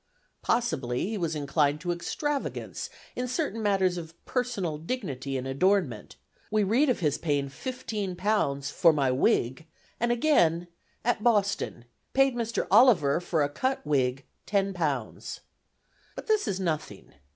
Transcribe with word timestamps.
Possibly 0.41 1.09
he 1.09 1.17
was 1.19 1.35
inclined 1.35 1.79
to 1.81 1.91
extravagance 1.91 2.89
in 3.15 3.27
certain 3.27 3.61
matters 3.61 3.97
of 3.99 4.15
personal 4.25 4.79
dignity 4.79 5.37
and 5.37 5.45
adornment: 5.47 6.15
we 6.49 6.63
read 6.63 6.89
of 6.89 7.01
his 7.01 7.19
paying 7.19 7.49
fifteen 7.49 8.15
pounds 8.15 8.71
"for 8.71 8.93
my 8.93 9.11
wig"; 9.11 9.67
and 9.99 10.11
again, 10.11 10.67
"At 11.05 11.21
Boston. 11.23 11.85
Paid 12.13 12.33
Mr. 12.33 12.65
Oliver 12.71 13.19
for 13.19 13.43
a 13.43 13.49
cut 13.49 13.85
whigg 13.85 14.25
£10.00." 14.47 15.41
But 16.15 16.25
this 16.25 16.47
is 16.47 16.59
nothing. 16.59 17.13